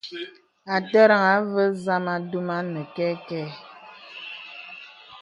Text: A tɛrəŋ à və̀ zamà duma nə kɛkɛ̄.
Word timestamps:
A 0.73 0.75
tɛrəŋ 0.89 1.23
à 1.33 1.35
və̀ 1.51 1.69
zamà 1.83 2.13
duma 2.29 2.57
nə 2.71 2.81
kɛkɛ̄. 2.95 3.45